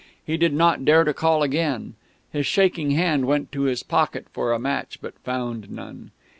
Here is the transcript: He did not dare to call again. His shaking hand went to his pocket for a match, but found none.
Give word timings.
He 0.25 0.35
did 0.35 0.53
not 0.55 0.83
dare 0.83 1.03
to 1.03 1.13
call 1.13 1.43
again. 1.43 1.93
His 2.31 2.47
shaking 2.47 2.89
hand 2.89 3.25
went 3.27 3.51
to 3.51 3.65
his 3.65 3.83
pocket 3.83 4.25
for 4.33 4.51
a 4.51 4.57
match, 4.57 4.97
but 4.99 5.13
found 5.19 5.69
none. 5.69 6.09